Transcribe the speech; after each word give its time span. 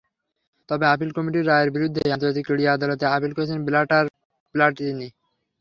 তবে 0.69 0.85
আপিল 0.87 1.09
কমিটির 1.13 1.47
রায়ের 1.47 1.73
বিরুদ্ধেই 1.75 2.13
আন্তর্জাতিক 2.13 2.45
ক্রীড়া 2.47 2.71
আদালতে 2.73 3.05
আপিল 3.07 3.31
করেছেন 3.33 3.59
ব্ল্যাটার-প্লাতিনি। 3.67 5.07